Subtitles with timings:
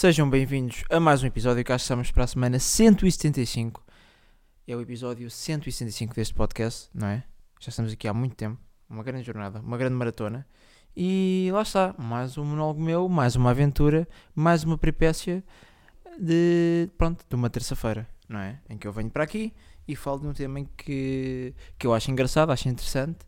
[0.00, 1.62] Sejam bem-vindos a mais um episódio.
[1.62, 3.84] Cá estamos para a semana 175.
[4.66, 7.22] É o episódio 175 deste podcast, não é?
[7.60, 8.58] Já estamos aqui há muito tempo.
[8.88, 10.46] Uma grande jornada, uma grande maratona.
[10.96, 15.44] E lá está, mais um monólogo meu, mais uma aventura, mais uma peripécia
[16.18, 18.58] de, pronto, de uma terça-feira, não é?
[18.70, 19.52] Em que eu venho para aqui
[19.86, 23.18] e falo de um tema em que, que eu acho engraçado, acho interessante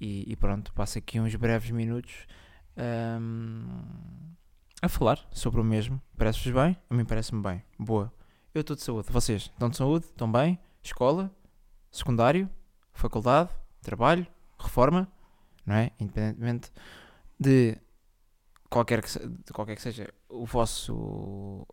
[0.00, 2.26] e, e pronto, passo aqui uns breves minutos
[2.74, 3.66] hum,
[4.82, 6.00] a falar sobre o mesmo.
[6.16, 6.76] Parece-vos bem?
[6.88, 7.62] A mim parece-me bem.
[7.78, 8.12] Boa.
[8.54, 9.08] Eu estou de saúde.
[9.10, 10.06] Vocês estão de saúde?
[10.06, 10.58] Estão bem?
[10.82, 11.30] Escola?
[11.90, 12.48] Secundário?
[12.92, 13.50] Faculdade?
[13.82, 14.26] Trabalho?
[14.58, 15.08] Reforma?
[15.64, 15.92] Não é?
[15.98, 16.70] Independentemente
[17.38, 17.76] de
[18.68, 21.66] qualquer que, de qualquer que seja o vosso,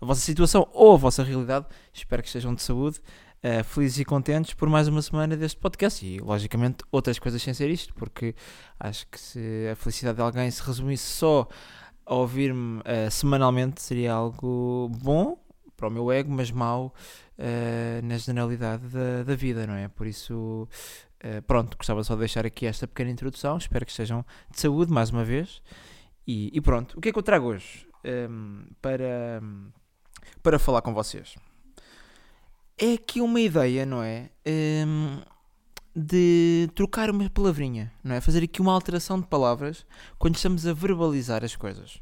[0.00, 3.00] a vossa situação ou a vossa realidade, espero que estejam de saúde,
[3.42, 7.54] eh, felizes e contentes por mais uma semana deste podcast e, logicamente, outras coisas sem
[7.54, 8.34] ser isto, porque
[8.78, 11.48] acho que se a felicidade de alguém se resumisse só
[12.10, 15.38] a ouvir-me eh, semanalmente seria algo bom
[15.76, 16.92] para o meu ego, mas mau
[17.38, 19.86] eh, na generalidade da, da vida, não é?
[19.86, 20.68] Por isso,
[21.20, 24.92] eh, pronto, gostava só de deixar aqui esta pequena introdução, espero que estejam de saúde
[24.92, 25.62] mais uma vez.
[26.26, 29.40] E, e pronto, o que é que eu trago hoje ehm, para,
[30.42, 31.36] para falar com vocês?
[32.76, 34.30] É aqui uma ideia, não é?
[34.44, 35.22] Ehm,
[36.00, 38.20] de trocar uma palavrinha, não é?
[38.20, 39.86] Fazer aqui uma alteração de palavras
[40.18, 42.00] quando estamos a verbalizar as coisas.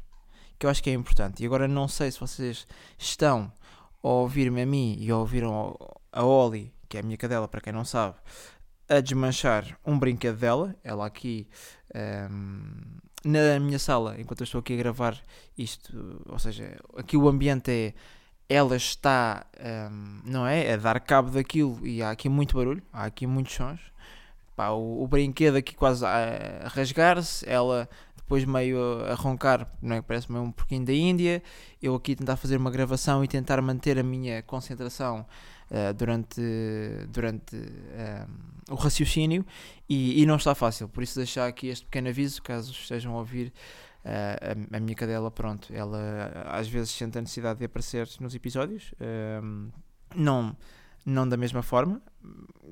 [0.57, 1.43] Que eu acho que é importante.
[1.43, 3.51] E agora não sei se vocês estão
[4.01, 7.61] a ouvir-me a mim e a ouvir a Oli, que é a minha cadela, para
[7.61, 8.15] quem não sabe,
[8.87, 10.75] a desmanchar um brinquedo dela.
[10.83, 11.47] Ela aqui
[11.93, 15.17] ehm, na minha sala, enquanto eu estou aqui a gravar
[15.57, 17.93] isto, ou seja, aqui o ambiente é
[18.49, 23.05] ela está, ehm, não é, a dar cabo daquilo e há aqui muito barulho, há
[23.05, 23.79] aqui muitos sons.
[24.55, 29.95] Pá, o, o brinquedo aqui quase a, a rasgar-se, ela depois meio a roncar, não
[29.95, 31.43] é, parece meio um porquinho da Índia.
[31.81, 35.25] Eu aqui tentar fazer uma gravação e tentar manter a minha concentração
[35.71, 36.41] eh, durante,
[37.09, 38.27] durante ehm,
[38.71, 39.45] o raciocínio
[39.87, 43.19] e, e não está fácil, por isso deixar aqui este pequeno aviso, caso estejam a
[43.19, 43.53] ouvir
[44.05, 48.93] a, a minha cadela, pronto, ela às vezes sente a necessidade de aparecer nos episódios,
[50.15, 50.55] não,
[51.05, 52.01] não da mesma forma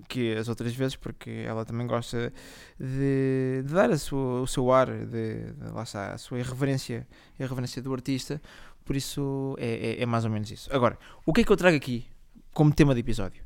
[0.08, 2.32] que as outras vezes, porque ela também gosta
[2.80, 5.06] de, de dar a sua, o seu ar, de,
[5.52, 7.08] de- lá está, a sua irreverência,
[7.40, 8.42] irreverência do artista,
[8.86, 10.74] por isso é, é- é mais ou menos isso.
[10.74, 12.06] Agora, o que é que eu trago aqui
[12.54, 13.44] como tema de episódio?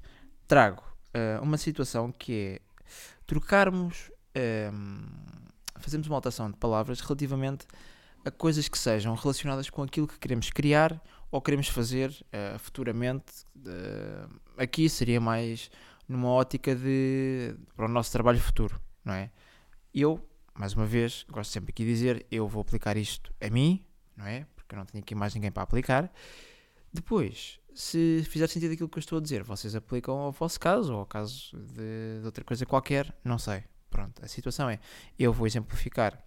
[0.47, 2.59] Trago eh, uma situação que é
[3.25, 4.11] trocarmos,
[5.81, 7.65] fazemos uma alteração de palavras relativamente
[8.23, 13.45] a coisas que sejam relacionadas com aquilo que queremos criar ou queremos fazer eh, futuramente.
[13.65, 14.27] Eh,
[14.57, 15.71] aqui seria mais
[16.07, 19.31] numa ótica de para o nosso trabalho futuro, não é?
[19.93, 23.83] Eu, mais uma vez, gosto sempre aqui de dizer, eu vou aplicar isto a mim,
[24.15, 24.45] não é?
[24.55, 26.11] Porque eu não tenho aqui mais ninguém para aplicar.
[26.93, 30.93] Depois, se fizer sentido aquilo que eu estou a dizer, vocês aplicam ao vosso caso
[30.93, 33.63] ou ao caso de, de outra coisa qualquer, não sei.
[33.91, 34.79] Pronto, a situação é,
[35.19, 36.17] eu vou exemplificar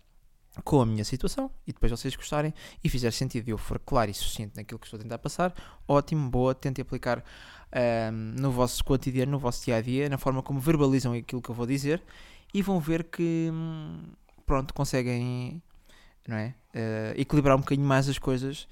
[0.62, 4.08] com a minha situação e depois vocês gostarem e fizer sentido e eu for claro
[4.08, 5.52] e suficiente naquilo que estou a tentar passar,
[5.88, 7.24] ótimo, boa, tentem aplicar
[7.72, 11.50] ahm, no vosso cotidiano, no vosso dia a dia, na forma como verbalizam aquilo que
[11.50, 12.00] eu vou dizer
[12.52, 13.50] e vão ver que
[14.46, 15.60] pronto, conseguem
[16.28, 16.54] não é?
[16.72, 18.66] Eh, equilibrar um bocadinho mais as coisas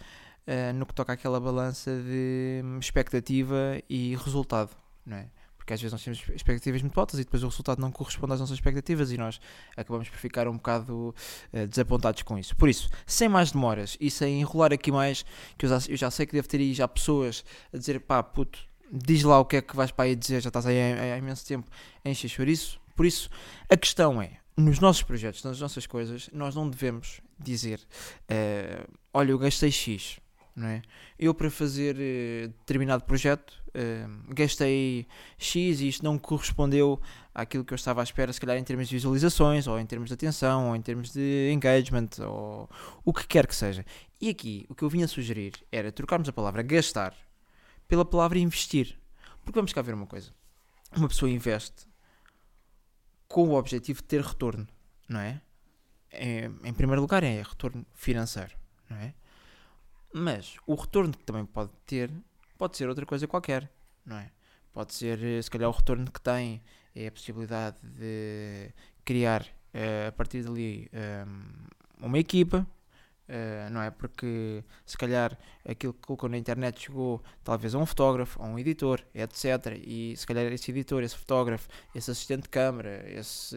[0.47, 4.71] eh, no que toca àquela balança de expectativa e resultado,
[5.05, 5.29] não é?
[5.73, 8.41] Porque às vezes nós temos expectativas muito altas e depois o resultado não corresponde às
[8.41, 9.41] nossas expectativas e nós
[9.75, 11.15] acabamos por ficar um bocado
[11.51, 12.55] eh, desapontados com isso.
[12.57, 15.25] Por isso, sem mais demoras e sem enrolar aqui mais,
[15.57, 18.23] que eu já, eu já sei que deve ter aí já pessoas a dizer pá,
[18.23, 18.59] puto,
[18.93, 21.19] diz lá o que é que vais para aí dizer, já estás aí há, há
[21.19, 21.71] imenso tempo
[22.05, 22.79] encher chouriço.
[22.95, 23.31] Por isso,
[23.71, 27.81] a questão é, nos nossos projetos, nas nossas coisas, nós não devemos dizer
[28.29, 28.85] eh,
[29.15, 30.21] olha, eu gastei X,
[30.55, 30.83] não é?
[31.19, 35.07] Eu para fazer eh, determinado projeto eh, gastei
[35.39, 37.01] X e isto não correspondeu
[37.35, 40.09] àquilo que eu estava à espera, se calhar em termos de visualizações, ou em termos
[40.09, 42.69] de atenção, ou em termos de engagement, ou
[43.05, 43.85] o que quer que seja.
[44.21, 47.15] E aqui o que eu vinha sugerir era trocarmos a palavra gastar
[47.89, 48.99] pela palavra investir.
[49.45, 50.33] Porque vamos cá ver uma coisa.
[50.97, 51.87] Uma pessoa investe
[53.27, 54.69] com o objetivo de ter retorno,
[55.09, 55.41] não é?
[56.11, 58.55] É, em primeiro lugar é retorno financeiro,
[58.91, 59.15] não é?
[60.13, 62.11] Mas o retorno que também pode ter
[62.63, 63.69] pode ser outra coisa qualquer,
[64.07, 64.31] não é?
[64.73, 66.63] Pode ser, eh, se calhar, o retorno que tem
[66.95, 68.73] é a possibilidade de
[69.05, 69.45] criar
[69.75, 71.25] eh, a partir dali eh,
[72.01, 72.65] uma equipa,
[73.33, 73.91] Uh, não é?
[73.91, 78.59] Porque se calhar aquilo que colocou na internet chegou talvez a um fotógrafo, a um
[78.59, 79.81] editor, etc.
[79.83, 83.57] E se calhar esse editor, esse fotógrafo, esse assistente de câmara, esse,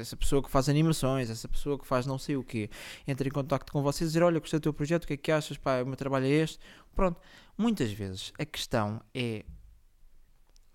[0.00, 2.68] essa pessoa que faz animações, essa pessoa que faz não sei o quê,
[3.06, 5.16] entra em contato com vocês e dizer: Olha, gostei do teu projeto, o que é
[5.16, 5.56] que achas?
[5.56, 6.58] Pá, o meu trabalho é este.
[6.92, 7.20] Pronto.
[7.56, 9.44] Muitas vezes a questão é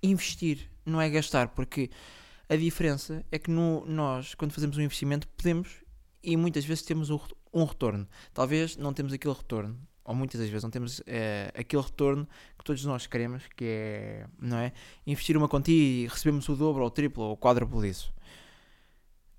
[0.02, 1.90] investir, não é gastar, porque
[2.48, 5.86] a diferença é que no, nós, quando fazemos um investimento, podemos
[6.24, 7.20] e muitas vezes temos um,
[7.62, 8.08] um retorno.
[8.34, 12.28] Talvez não temos aquele retorno, ou muitas das vezes não temos é, aquele retorno
[12.58, 14.72] que todos nós queremos, que é, não é?
[15.06, 18.14] Investir uma quantia e recebemos o dobro, ou o triplo, ou o quádruplo disso.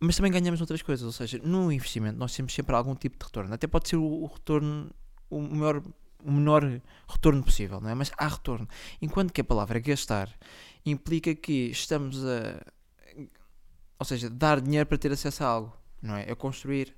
[0.00, 3.24] Mas também ganhamos outras coisas, ou seja, no investimento nós temos sempre algum tipo de
[3.24, 3.52] retorno.
[3.52, 4.90] Até pode ser o, o retorno,
[5.30, 5.82] o maior
[6.24, 6.64] o menor
[7.08, 7.94] retorno possível, não é?
[7.94, 8.68] Mas há retorno.
[9.00, 10.28] Enquanto que a palavra gastar
[10.84, 12.60] implica que estamos a,
[13.98, 16.30] ou seja, dar dinheiro para ter acesso a algo, não é?
[16.30, 16.94] É construir,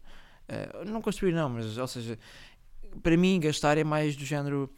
[0.50, 2.19] uh, não construir não, mas, ou seja,
[3.02, 4.70] para mim gastar é mais do género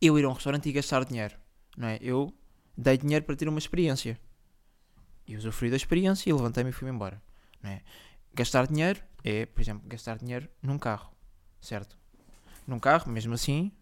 [0.00, 1.34] eu ir a um restaurante e gastar dinheiro,
[1.76, 1.98] não é?
[2.00, 2.32] Eu
[2.76, 4.18] dei dinheiro para ter uma experiência
[5.26, 7.22] e usufruí da experiência e levantei-me e fui-me embora,
[7.62, 7.82] não é?
[8.34, 11.12] Gastar dinheiro é, por exemplo, gastar dinheiro num carro,
[11.60, 11.96] certo?
[12.66, 13.72] Num carro, mesmo assim,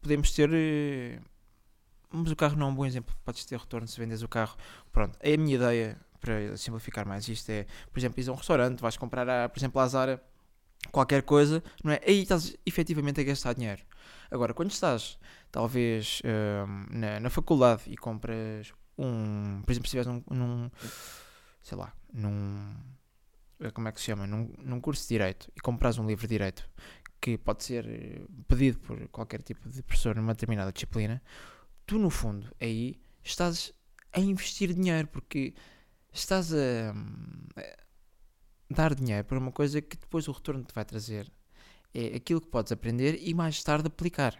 [0.00, 0.50] podemos ter.
[0.52, 1.20] Eh,
[2.10, 3.14] mas o carro não é um bom exemplo.
[3.24, 4.56] Podes ter retorno se vendes o carro.
[4.90, 8.36] Pronto, é a minha ideia para simplificar mais isto é, por exemplo, ir a um
[8.36, 10.22] restaurante, vais comprar, a, por exemplo, a Zara
[10.92, 12.00] qualquer coisa, não é?
[12.06, 13.82] Aí estás efetivamente a gastar dinheiro.
[14.30, 15.18] Agora, quando estás,
[15.50, 20.70] talvez, hum, na, na, faculdade e compras um, por exemplo, se estiveres num, num,
[21.62, 22.74] sei lá, num,
[23.72, 26.34] como é que se chama, num, num curso de Direito e compras um livro de
[26.34, 26.68] Direito
[27.20, 31.20] que pode ser eh, pedido por qualquer tipo de professor numa determinada disciplina,
[31.84, 33.74] tu, no fundo, aí estás
[34.12, 35.54] a investir dinheiro, porque
[36.12, 36.92] estás a,
[37.56, 37.62] a
[38.70, 41.30] dar dinheiro para uma coisa que depois o retorno te vai trazer
[41.94, 44.36] é aquilo que podes aprender e mais tarde aplicar.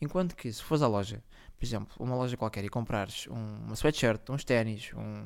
[0.00, 1.22] Enquanto que se fores à loja,
[1.56, 5.22] por exemplo, uma loja qualquer e comprares um, uma sweatshirt, uns ténis, um,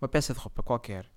[0.00, 1.10] uma peça de roupa qualquer,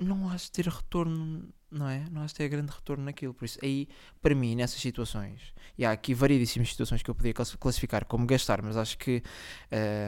[0.00, 2.04] não de ter retorno não é?
[2.10, 3.34] Não de ter grande retorno naquilo.
[3.34, 3.88] Por isso, aí,
[4.22, 8.62] para mim, nessas situações, e há aqui variedíssimas situações que eu podia classificar como gastar,
[8.62, 9.22] mas acho que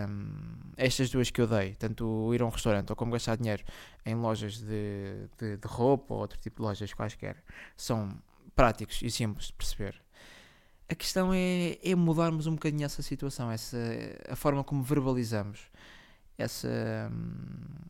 [0.08, 0.30] um,
[0.76, 3.64] estas duas que eu dei, tanto ir a um restaurante ou como gastar dinheiro
[4.06, 7.42] em lojas de, de, de roupa ou outro tipo de lojas quaisquer,
[7.76, 8.16] são
[8.54, 10.00] práticos e simples de perceber.
[10.88, 13.76] A questão é, é mudarmos um bocadinho essa situação, essa,
[14.28, 15.60] a forma como verbalizamos
[16.38, 17.88] essa, hum,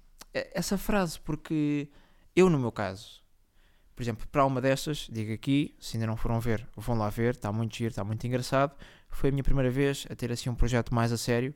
[0.53, 1.89] essa frase, porque
[2.35, 3.23] eu, no meu caso,
[3.99, 7.35] por exemplo, para uma destas, digo aqui, se ainda não foram ver, vão lá ver,
[7.35, 8.77] está muito giro, está muito engraçado.
[9.09, 11.53] Foi a minha primeira vez a ter assim um projeto mais a sério,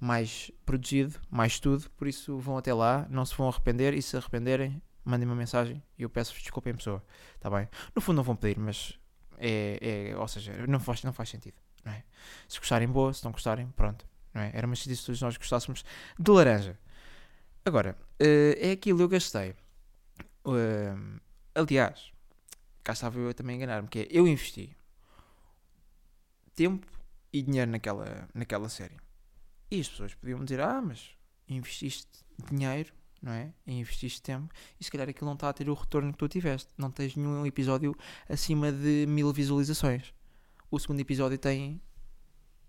[0.00, 4.16] mais produzido, mais tudo, por isso vão até lá, não se vão arrepender e se
[4.16, 7.04] arrependerem, mandem uma mensagem e eu peço-vos desculpa em pessoa,
[7.34, 7.68] está bem?
[7.94, 8.98] No fundo não vão pedir, mas
[9.36, 12.02] é, é, ou seja, não faz, não faz sentido, não é?
[12.48, 14.50] Se gostarem, boa, se não gostarem, pronto, não é?
[14.54, 15.84] Era uma chatice se todos nós gostássemos
[16.18, 16.78] de laranja.
[17.62, 19.54] Agora, uh, é aquilo eu gastei.
[20.44, 21.20] Uh,
[21.56, 22.10] Aliás,
[22.82, 24.76] cá estava eu também a enganar-me, que é, eu investi
[26.52, 26.84] tempo
[27.32, 28.96] e dinheiro naquela, naquela série.
[29.70, 31.10] E as pessoas podiam dizer, ah, mas
[31.48, 33.54] investiste dinheiro, não é?
[33.64, 36.28] E investiste tempo, e se calhar aquilo não está a ter o retorno que tu
[36.28, 36.74] tiveste.
[36.76, 37.96] Não tens nenhum episódio
[38.28, 40.12] acima de mil visualizações.
[40.68, 41.80] O segundo episódio tem,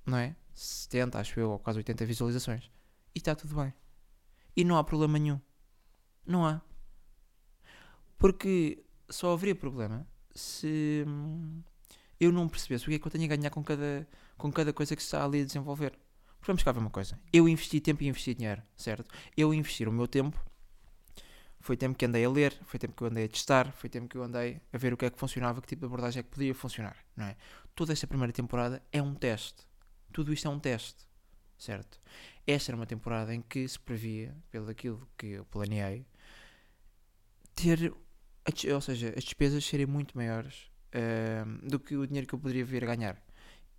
[0.06, 0.36] não é?
[0.54, 2.72] 70, acho eu, ou quase 80 visualizações.
[3.16, 3.74] E está tudo bem.
[4.56, 5.40] E não há problema nenhum.
[6.26, 6.62] Não há.
[8.18, 11.62] Porque só haveria problema se hum,
[12.20, 14.74] eu não percebesse o que é que eu tenho a ganhar com cada, com cada
[14.74, 15.92] coisa que se está ali a desenvolver.
[16.38, 17.20] Porque vamos cá ver uma coisa.
[17.34, 19.14] Eu investi tempo e investi dinheiro, certo?
[19.36, 20.40] Eu investir o meu tempo
[21.66, 24.08] foi tempo que andei a ler, foi tempo que eu andei a testar, foi tempo
[24.08, 26.24] que eu andei a ver o que é que funcionava, que tipo de abordagem é
[26.24, 27.36] que podia funcionar, não é?
[27.74, 29.68] Toda esta primeira temporada é um teste.
[30.14, 31.08] Tudo isto é um teste,
[31.58, 32.00] certo?
[32.48, 36.06] Esta era uma temporada em que se previa, pelo aquilo que eu planeei,
[37.56, 37.94] ter
[38.74, 42.64] ou seja, as despesas serem muito maiores uh, do que o dinheiro que eu poderia
[42.64, 43.22] vir a ganhar.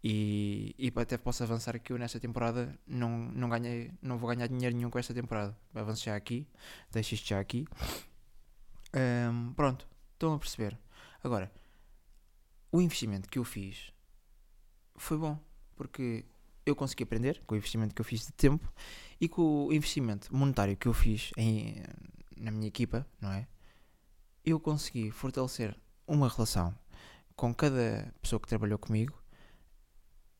[0.02, 4.46] E, e até posso avançar que eu nesta temporada não, não, ganhei, não vou ganhar
[4.46, 5.56] dinheiro nenhum com esta temporada.
[5.74, 6.46] Avanço já aqui,
[6.90, 7.66] deixo isto já aqui.
[8.94, 10.78] Um, pronto, estão a perceber.
[11.22, 11.50] Agora,
[12.70, 13.92] o investimento que eu fiz
[14.96, 15.38] foi bom,
[15.74, 16.24] porque
[16.66, 18.70] eu consegui aprender com o investimento que eu fiz de tempo
[19.20, 21.82] e com o investimento monetário que eu fiz em,
[22.36, 23.46] na minha equipa, não é?
[24.46, 26.72] eu consegui fortalecer uma relação
[27.34, 29.20] com cada pessoa que trabalhou comigo.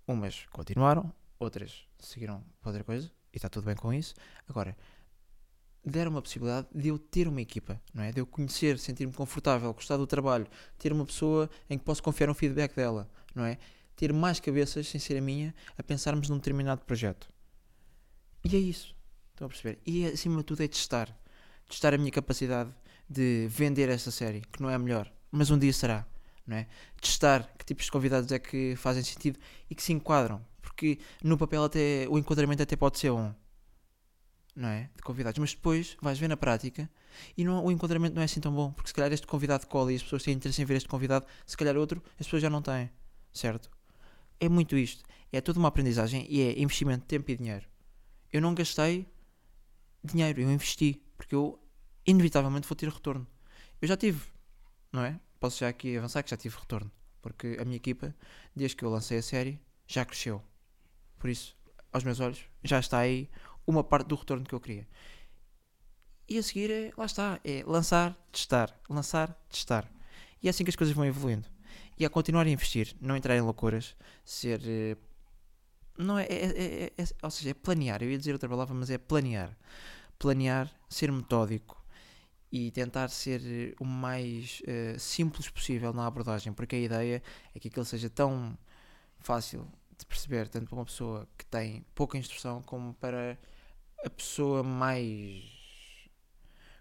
[0.07, 4.15] Umas continuaram, outras seguiram para outra coisa e está tudo bem com isso.
[4.49, 4.77] Agora,
[5.85, 8.13] deram a possibilidade de eu ter uma equipa, não é?
[8.13, 10.47] De eu conhecer, sentir-me confortável, gostar do trabalho,
[10.79, 13.59] ter uma pessoa em que posso confiar no feedback dela, não é?
[13.97, 17.29] Ter mais cabeças, sem ser a minha, a pensarmos num determinado projeto.
[18.45, 18.95] E é isso.
[19.33, 19.79] Estão a perceber?
[19.87, 21.17] E acima de tudo é testar.
[21.69, 22.71] Testar a minha capacidade
[23.09, 26.07] de vender esta série, que não é a melhor, mas um dia será,
[26.47, 26.67] não é?
[27.01, 29.39] Testar que tipos de convidados é que fazem sentido
[29.71, 33.33] e que se enquadram, porque no papel até o enquadramento até pode ser um
[34.57, 34.89] não é?
[34.97, 36.91] De convidados, mas depois vais ver na prática
[37.37, 39.93] e não, o enquadramento não é assim tão bom, porque se calhar este convidado cola
[39.93, 42.49] e as pessoas têm interesse em ver este convidado, se calhar outro, as pessoas já
[42.49, 42.91] não têm,
[43.33, 43.71] certo?
[44.39, 47.67] É muito isto, é toda uma aprendizagem e é investimento de tempo e dinheiro.
[48.33, 49.07] Eu não gastei
[50.05, 51.59] dinheiro, eu investi, porque eu
[52.07, 53.27] inevitavelmente vou ter retorno.
[53.81, 54.23] Eu já tive,
[54.93, 55.19] não é?
[55.41, 56.91] Posso já aqui avançar que já tive retorno,
[57.21, 58.15] porque a minha equipa,
[58.55, 60.43] desde que eu lancei a série, já cresceu.
[61.19, 61.57] Por isso,
[61.93, 63.29] aos meus olhos, já está aí
[63.67, 64.87] uma parte do retorno que eu queria.
[66.29, 69.91] E a seguir é, lá está, é lançar, testar, lançar, testar.
[70.43, 71.49] E é assim que as coisas vão evoluindo.
[71.99, 74.61] E a continuar a investir, não entrar em loucuras, ser.
[74.67, 74.97] Eh,
[75.99, 78.03] não é, é, é, é, Ou seja, é planear.
[78.03, 79.57] Eu ia dizer outra palavra, mas é planear.
[80.19, 81.83] Planear, ser metódico
[82.53, 87.23] e tentar ser eh, o mais uh, simples possível na abordagem, porque a ideia
[87.55, 88.57] é que aquilo seja tão
[89.19, 89.67] fácil
[89.99, 93.39] de perceber, tanto para uma pessoa que tem pouca instrução, como para
[94.05, 95.43] a pessoa mais.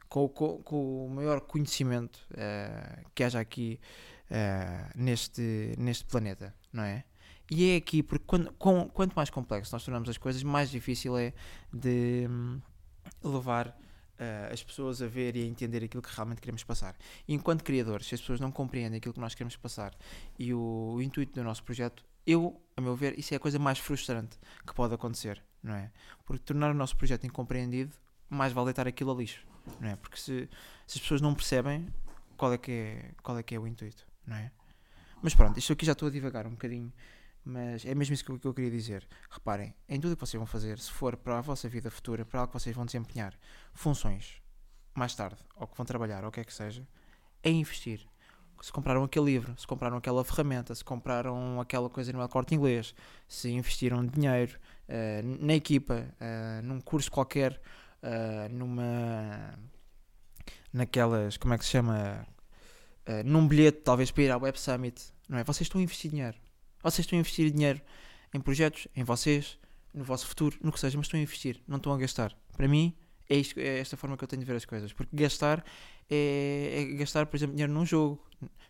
[0.10, 3.80] com, com, com o maior conhecimento uh, que haja aqui
[4.32, 7.04] uh, neste, neste planeta, não é?
[7.50, 11.16] E é aqui, porque quando, com, quanto mais complexo nós tornamos as coisas, mais difícil
[11.18, 11.32] é
[11.72, 12.60] de um,
[13.24, 16.96] levar uh, as pessoas a ver e a entender aquilo que realmente queremos passar.
[17.28, 19.94] E enquanto criadores, se as pessoas não compreendem aquilo que nós queremos passar
[20.40, 23.60] e o, o intuito do nosso projeto, eu, a meu ver, isso é a coisa
[23.60, 25.92] mais frustrante que pode acontecer, não é?
[26.26, 27.96] Porque tornar o nosso projeto incompreendido,
[28.28, 29.46] mais vale deitar aquilo a lixo,
[29.80, 29.96] não é?
[29.96, 30.50] Porque se,
[30.88, 31.88] se as pessoas não percebem,
[32.36, 34.52] qual é, que é, qual é que é o intuito, não é?
[35.22, 36.92] Mas pronto, isto aqui já estou a divagar um bocadinho,
[37.44, 39.08] mas é mesmo isso que eu, que eu queria dizer.
[39.30, 42.26] Reparem, em tudo o que vocês vão fazer, se for para a vossa vida futura,
[42.26, 43.34] para algo que vocês vão desempenhar
[43.74, 44.42] funções
[44.94, 46.88] mais tarde, ou que vão trabalhar, ou o que é que seja,
[47.44, 48.08] é investir
[48.62, 52.96] se compraram aquele livro, se compraram aquela ferramenta, se compraram aquela coisa no Corte Inglês,
[53.28, 54.58] se investiram dinheiro
[54.90, 57.60] uh, na equipa, uh, num curso qualquer,
[58.02, 59.54] uh, numa.
[60.74, 61.38] naquelas.
[61.38, 62.26] como é que se chama?
[63.26, 65.44] Num bilhete, talvez para ir à Web Summit, não é?
[65.44, 66.38] Vocês estão a investir dinheiro.
[66.82, 67.82] Vocês estão a investir dinheiro
[68.34, 69.58] em projetos, em vocês,
[69.94, 72.36] no vosso futuro, no que seja, mas estão a investir, não estão a gastar.
[72.56, 72.96] Para mim,
[73.30, 74.94] é, isto, é esta forma que eu tenho de ver as coisas.
[74.94, 75.64] Porque gastar
[76.10, 78.22] é, é gastar, por exemplo, dinheiro num jogo,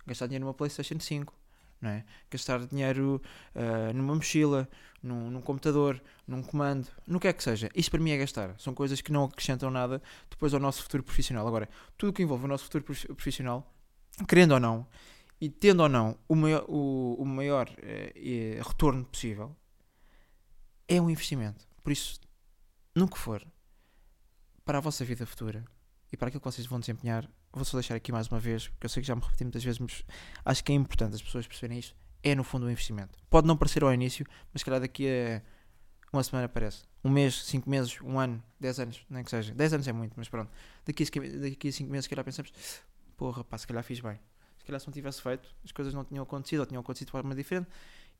[0.05, 1.33] gastar dinheiro numa PlayStation 5,
[1.81, 2.05] não é?
[2.31, 3.21] Gastar dinheiro
[3.55, 4.69] uh, numa mochila,
[5.01, 7.69] num, num, computador, num comando, no que é que seja.
[7.75, 8.55] Isso para mim é gastar.
[8.57, 11.47] São coisas que não acrescentam nada depois ao nosso futuro profissional.
[11.47, 13.74] Agora, tudo que envolve o nosso futuro profissional,
[14.27, 14.87] querendo ou não,
[15.39, 19.55] e tendo ou não o maior, o, o maior uh, retorno possível,
[20.87, 21.67] é um investimento.
[21.83, 22.19] Por isso,
[22.95, 23.45] nunca for
[24.63, 25.63] para a vossa vida futura,
[26.11, 28.85] e para aquilo que vocês vão desempenhar, vou só deixar aqui mais uma vez, porque
[28.85, 30.03] eu sei que já me repeti muitas vezes, mas
[30.43, 31.95] acho que é importante as pessoas perceberem isto.
[32.23, 33.19] É no fundo um investimento.
[33.29, 35.41] Pode não parecer ao início, mas se calhar daqui a
[36.11, 36.83] uma semana aparece.
[37.03, 39.53] Um mês, cinco meses, um ano, dez anos, nem que seja.
[39.53, 40.51] Dez anos é muito, mas pronto.
[40.85, 42.51] Daqui a, daqui a cinco meses, se calhar pensamos,
[43.17, 44.19] porra, pá, se calhar fiz bem.
[44.57, 47.11] Se calhar se não tivesse feito, as coisas não tinham acontecido ou tinham acontecido de
[47.11, 47.67] forma diferente.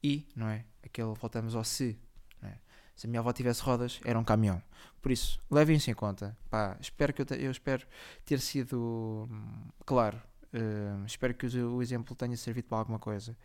[0.04, 0.64] E, não é?
[0.84, 1.98] Aquele, voltamos ao se.
[2.44, 2.58] É?
[2.96, 4.62] Se a minha avó tivesse rodas, era um caminhão.
[5.02, 6.38] Por isso, levem isso em conta.
[6.50, 7.86] Pá, espero que eu, te, eu espero
[8.24, 10.22] ter sido hum, claro.
[10.54, 13.36] Uh, espero que o, o, exemplo tenha servido para alguma coisa.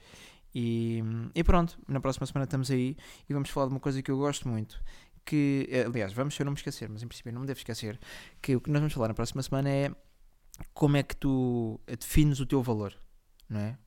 [0.55, 2.97] E, hum, e pronto, na próxima semana estamos aí
[3.29, 4.81] e vamos falar de uma coisa que eu gosto muito.
[5.25, 7.59] Que, eh, aliás, vamos se eu não me esquecer, mas em princípio não me devo
[7.59, 7.99] esquecer.
[8.41, 9.91] Que o que nós vamos falar na próxima semana é
[10.73, 12.95] como é que tu defines o teu valor,
[13.49, 13.79] não é?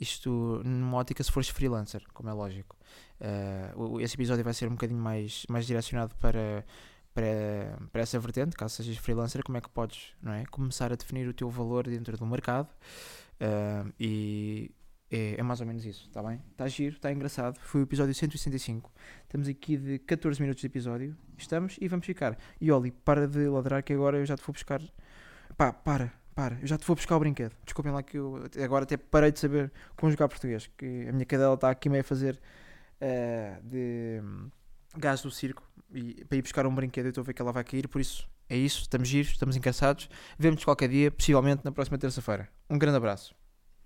[0.00, 2.76] Isto numa ótica se fores freelancer, como é lógico.
[3.20, 6.64] Uh, esse episódio vai ser um bocadinho mais, mais direcionado para,
[7.12, 10.44] para, para essa vertente, caso sejas freelancer, como é que podes não é?
[10.46, 12.68] começar a definir o teu valor dentro do mercado.
[13.40, 14.70] Uh, e
[15.10, 16.40] é, é, mais ou menos isso, está bem?
[16.52, 17.58] Está giro, está engraçado.
[17.60, 18.92] Foi o episódio 165.
[19.22, 21.16] Estamos aqui de 14 minutos de episódio.
[21.36, 22.36] Estamos e vamos ficar.
[22.60, 24.80] E Oli, para de ladrar que agora eu já te vou buscar.
[25.58, 27.52] Pá, para para, eu já te vou buscar o brinquedo.
[27.64, 31.26] Desculpem lá que eu agora até parei de saber como jogar português, que a minha
[31.26, 32.40] cadela está aqui meio a fazer
[33.02, 34.48] uh, de um,
[34.96, 37.50] gás do circo e, para ir buscar um brinquedo eu estou a ver que ela
[37.50, 40.08] vai cair, por isso é isso, estamos giros, estamos encaçados.
[40.38, 42.48] Vemos-nos qualquer dia, possivelmente na próxima terça-feira.
[42.70, 43.37] Um grande abraço.